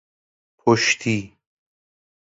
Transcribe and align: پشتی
پشتی 0.65 1.37